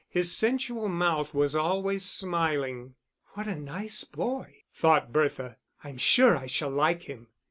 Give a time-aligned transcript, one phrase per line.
[0.09, 2.95] His sensual mouth was always smiling.
[3.33, 5.57] "What a nice boy!" thought Bertha.
[5.83, 7.27] "I'm sure I shall like him."